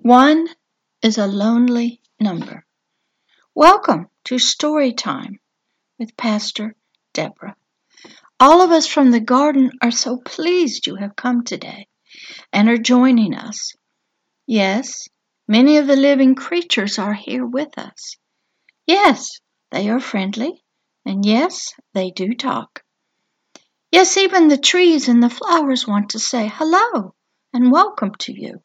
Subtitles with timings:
[0.00, 0.46] One
[1.02, 2.64] is a lonely number.
[3.52, 5.40] Welcome to Story Time
[5.98, 6.76] with Pastor
[7.12, 7.56] Deborah.
[8.38, 11.88] All of us from the garden are so pleased you have come today
[12.52, 13.74] and are joining us.
[14.46, 15.08] Yes,
[15.48, 18.16] many of the living creatures are here with us.
[18.86, 19.40] Yes,
[19.72, 20.62] they are friendly,
[21.04, 22.84] and yes, they do talk.
[23.90, 27.16] Yes, even the trees and the flowers want to say hello
[27.52, 28.62] and welcome to you.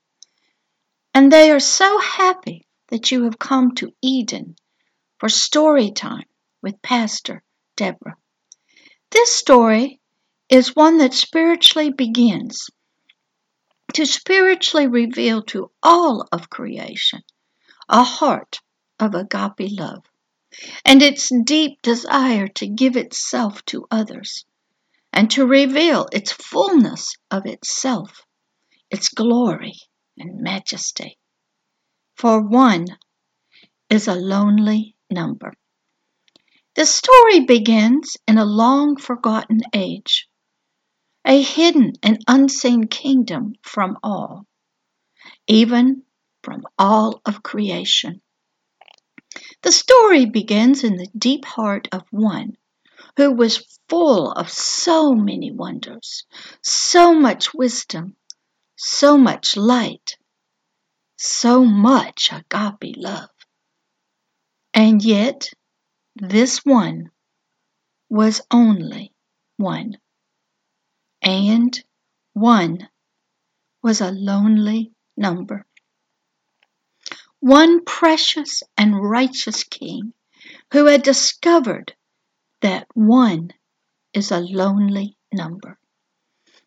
[1.14, 4.56] And they are so happy that you have come to Eden
[5.20, 6.26] for story time
[6.62, 7.44] with Pastor
[7.76, 8.18] Deborah.
[9.12, 10.00] This story
[10.50, 12.70] is one that spiritually begins
[13.94, 17.22] to spiritually reveal to all of creation
[17.88, 18.60] a heart
[19.00, 20.04] of agape love
[20.86, 24.46] and its deep desire to give itself to others
[25.12, 28.26] and to reveal its fullness of itself,
[28.90, 29.74] its glory
[30.18, 31.18] and majesty.
[32.16, 32.88] For one
[33.90, 35.54] is a lonely number.
[36.76, 40.28] The story begins in a long forgotten age,
[41.26, 44.48] a hidden and unseen kingdom from all,
[45.48, 46.04] even
[46.42, 48.22] from all of creation.
[49.62, 52.58] The story begins in the deep heart of one
[53.18, 56.26] who was full of so many wonders,
[56.62, 58.16] so much wisdom,
[58.86, 60.18] so much light,
[61.16, 63.30] so much agape love.
[64.74, 65.50] And yet,
[66.18, 67.10] this one
[68.10, 69.14] was only
[69.56, 69.94] one.
[71.22, 71.82] And
[72.34, 72.90] one
[73.82, 75.66] was a lonely number.
[77.40, 80.14] One precious and righteous king
[80.74, 81.96] who had discovered
[82.62, 83.52] that one
[84.14, 85.80] is a lonely number.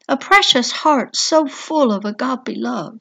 [0.09, 3.01] A precious heart so full of a agape love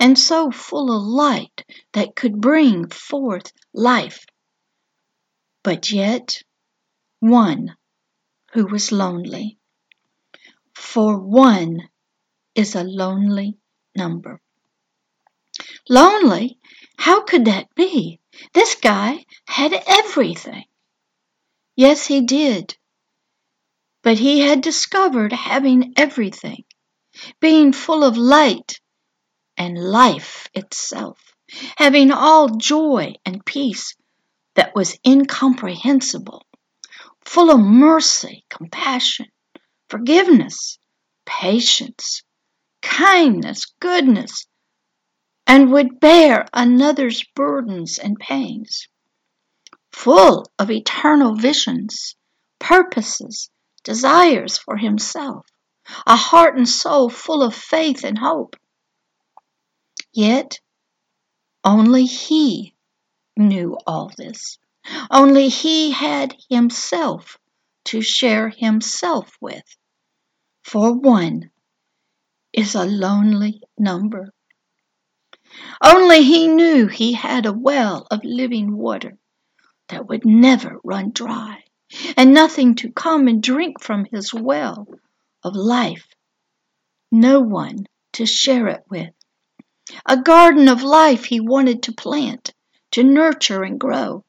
[0.00, 4.24] and so full of light that could bring forth life.
[5.62, 6.42] But yet,
[7.20, 7.76] one
[8.52, 9.58] who was lonely.
[10.74, 11.90] For one
[12.54, 13.58] is a lonely
[13.94, 14.40] number.
[15.88, 16.58] Lonely?
[16.96, 18.20] How could that be?
[18.54, 20.64] This guy had everything.
[21.74, 22.76] Yes, he did.
[24.06, 26.62] But he had discovered having everything,
[27.40, 28.78] being full of light
[29.56, 31.18] and life itself,
[31.76, 33.96] having all joy and peace
[34.54, 36.46] that was incomprehensible,
[37.24, 39.26] full of mercy, compassion,
[39.88, 40.78] forgiveness,
[41.24, 42.22] patience,
[42.82, 44.46] kindness, goodness,
[45.48, 48.86] and would bear another's burdens and pains,
[49.90, 52.14] full of eternal visions,
[52.60, 53.50] purposes,
[53.86, 55.46] desires for himself,
[56.06, 58.56] a heart and soul full of faith and hope,
[60.16, 60.60] Yet
[61.62, 62.74] only he
[63.36, 64.56] knew all this.
[65.10, 67.36] Only he had himself
[67.84, 69.76] to share himself with.
[70.62, 71.50] For one
[72.50, 74.32] is a lonely number.
[75.84, 79.18] Only he knew he had a well of living water
[79.88, 81.62] that would never run dry,
[82.16, 84.86] and nothing to come and drink from his well
[85.42, 86.08] of life.
[87.12, 89.12] No one to share it with.
[90.04, 92.52] A garden of life he wanted to plant,
[92.90, 94.24] to nurture and grow.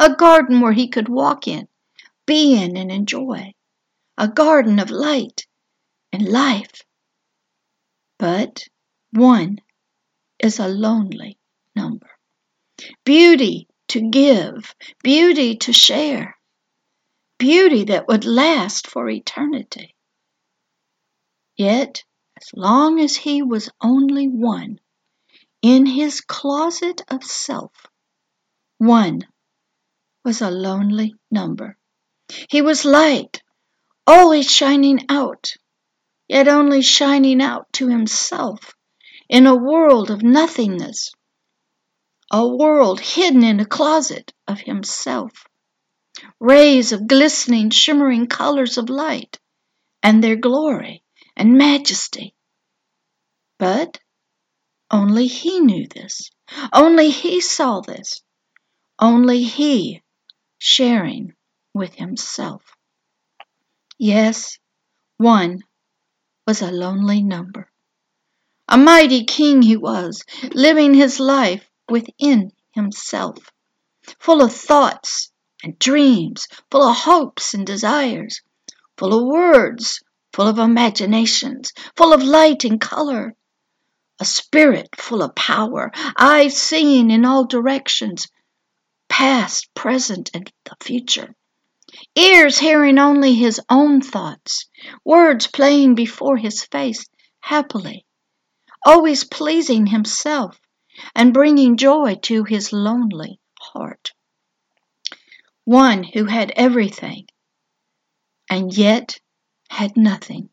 [0.00, 1.68] A garden where he could walk in,
[2.26, 3.54] be in, and enjoy.
[4.16, 5.46] A garden of light
[6.12, 6.82] and life.
[8.18, 8.64] But
[9.12, 9.60] one
[10.40, 11.38] is a lonely
[11.76, 12.10] number.
[13.04, 16.37] Beauty to give, beauty to share,
[17.38, 19.94] beauty that would last for eternity.
[21.56, 22.04] Yet
[22.36, 24.78] as long as he was only one,
[25.62, 27.72] in his closet of self,
[28.78, 29.26] one
[30.24, 31.76] was a lonely number.
[32.48, 33.42] He was light,
[34.06, 35.54] always shining out,
[36.28, 38.74] yet only shining out to himself
[39.28, 41.12] in a world of nothingness,
[42.30, 45.46] a world hidden in a closet of himself.
[46.40, 49.38] Rays of glistening, shimmering colors of light
[50.02, 51.02] and their glory
[51.36, 52.34] and majesty.
[53.58, 53.98] But
[54.90, 56.30] only he knew this.
[56.72, 58.22] Only he saw this.
[58.98, 60.02] Only he
[60.58, 61.34] sharing
[61.74, 62.62] with himself.
[63.98, 64.58] Yes,
[65.16, 65.62] one
[66.46, 67.70] was a lonely number.
[68.68, 73.38] A mighty king he was, living his life within himself,
[74.18, 75.30] full of thoughts
[75.62, 78.42] and dreams, full of hopes and desires,
[78.96, 80.00] full of words
[80.38, 83.34] full of imaginations, full of light and color,
[84.20, 88.28] a spirit full of power, eyes seeing in all directions,
[89.08, 91.34] past, present, and the future.
[92.14, 94.66] Ears hearing only his own thoughts,
[95.04, 97.06] words playing before his face
[97.40, 98.04] happily,
[98.86, 100.60] always pleasing himself
[101.16, 104.12] and bringing joy to his lonely heart.
[105.68, 107.26] One who had everything
[108.48, 109.20] and yet
[109.68, 110.48] had nothing.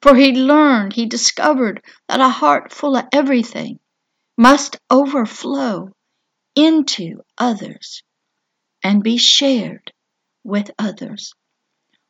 [0.00, 3.80] For he learned, he discovered that a heart full of everything
[4.38, 5.90] must overflow
[6.54, 8.02] into others
[8.82, 9.92] and be shared
[10.42, 11.34] with others.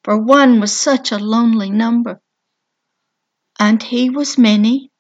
[0.04, 2.20] For one was such a lonely number,
[3.58, 4.92] and he was many,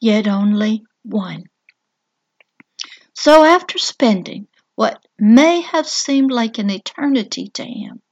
[0.00, 1.44] yet only one.
[3.12, 8.02] So after spending what may have seemed like an eternity to him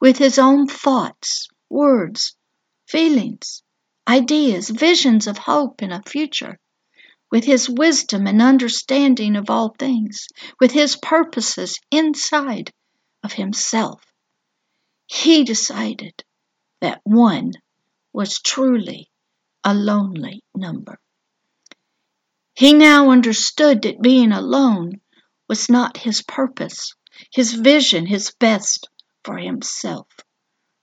[0.00, 2.36] with his own thoughts, words,
[2.86, 3.62] feelings,
[4.08, 6.58] ideas, visions of hope and a future,
[7.30, 10.28] with his wisdom and understanding of all things,
[10.60, 12.70] with his purposes inside
[13.22, 14.02] of himself,
[15.06, 16.24] he decided
[16.80, 17.52] that one
[18.12, 19.10] was truly
[19.64, 20.98] a lonely number.
[22.54, 25.00] He now understood that being alone
[25.48, 26.94] was not his purpose,
[27.32, 28.88] his vision, his best
[29.24, 30.06] for himself.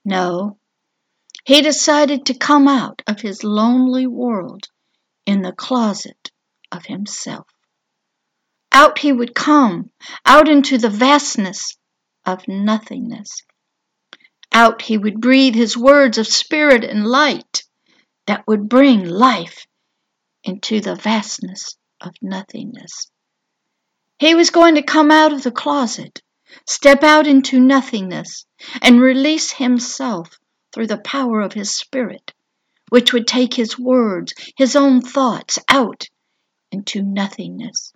[0.04, 0.58] No,
[1.44, 4.68] he decided to come out of his lonely world
[5.26, 6.30] in the closet
[6.72, 7.46] of himself.
[8.72, 9.90] Out he would come,
[10.24, 11.76] out into the vastness
[12.24, 13.42] of nothingness.
[14.52, 17.64] Out he would breathe his words of spirit and light
[18.26, 19.66] that would bring life
[20.42, 23.10] into the vastness of nothingness.
[24.24, 26.22] He was going to come out of the closet,
[26.66, 28.46] step out into nothingness,
[28.80, 30.38] and release himself
[30.72, 32.32] through the power of his spirit,
[32.88, 36.06] which would take his words, his own thoughts out
[36.72, 37.92] into nothingness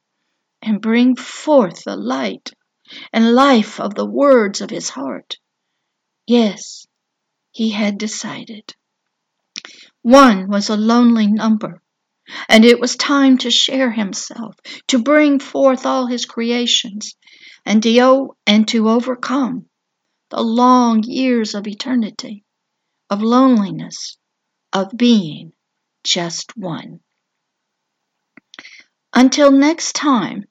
[0.61, 2.53] and bring forth the light
[3.11, 5.39] and life of the words of his heart.
[6.27, 6.87] Yes,
[7.53, 8.75] he had decided.
[10.03, 11.81] One was a lonely number,
[12.49, 14.57] and it was time to share himself,
[14.89, 17.17] to bring forth all his creations,
[17.65, 19.67] and to, and to overcome
[20.31, 22.45] the long years of eternity,
[23.11, 24.19] of loneliness,
[24.73, 25.53] of being
[26.05, 27.01] just one.
[29.15, 30.45] Until next time,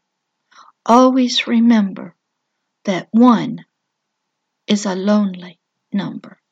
[0.85, 2.15] always remember
[2.85, 3.65] that one
[4.65, 5.59] is a lonely
[5.91, 6.39] number.